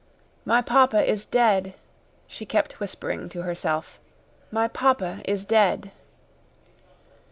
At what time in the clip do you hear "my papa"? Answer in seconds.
0.45-1.05, 4.49-5.21